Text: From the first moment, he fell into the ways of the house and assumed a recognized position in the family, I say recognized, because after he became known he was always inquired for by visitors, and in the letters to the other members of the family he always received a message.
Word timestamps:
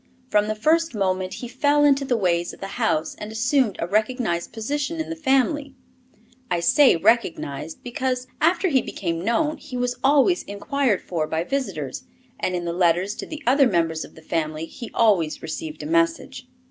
From 0.29 0.47
the 0.47 0.55
first 0.55 0.95
moment, 0.95 1.35
he 1.45 1.47
fell 1.47 1.85
into 1.85 2.03
the 2.03 2.17
ways 2.17 2.53
of 2.53 2.59
the 2.59 2.81
house 2.81 3.13
and 3.19 3.31
assumed 3.31 3.75
a 3.77 3.85
recognized 3.85 4.51
position 4.51 4.99
in 4.99 5.11
the 5.11 5.15
family, 5.15 5.75
I 6.49 6.59
say 6.59 6.95
recognized, 6.95 7.83
because 7.83 8.25
after 8.41 8.69
he 8.69 8.81
became 8.81 9.23
known 9.23 9.57
he 9.57 9.77
was 9.77 9.97
always 10.03 10.41
inquired 10.41 11.03
for 11.03 11.27
by 11.27 11.43
visitors, 11.43 12.01
and 12.39 12.55
in 12.55 12.65
the 12.65 12.73
letters 12.73 13.13
to 13.17 13.27
the 13.27 13.43
other 13.45 13.67
members 13.67 14.03
of 14.03 14.15
the 14.15 14.23
family 14.23 14.65
he 14.65 14.89
always 14.95 15.43
received 15.43 15.83
a 15.83 15.85
message. 15.85 16.47